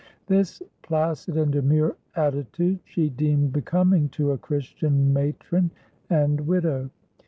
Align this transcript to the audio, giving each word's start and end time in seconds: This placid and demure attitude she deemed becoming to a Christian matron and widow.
This 0.25 0.63
placid 0.81 1.37
and 1.37 1.51
demure 1.51 1.95
attitude 2.15 2.79
she 2.85 3.07
deemed 3.11 3.53
becoming 3.53 4.09
to 4.17 4.31
a 4.31 4.37
Christian 4.39 5.13
matron 5.13 5.69
and 6.09 6.41
widow. 6.47 6.89